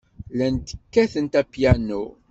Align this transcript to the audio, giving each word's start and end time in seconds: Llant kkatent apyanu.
Llant 0.35 0.67
kkatent 0.81 1.33
apyanu. 1.41 2.03